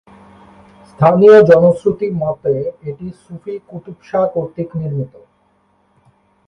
স্থানীয় 0.89 1.37
জনশ্রুতি 1.49 2.07
মতে 2.21 2.53
এটি 2.89 3.07
সুফি 3.21 3.53
কুতুবশাহ 3.69 4.23
কর্তৃক 4.33 4.69
নির্মিত। 4.79 5.13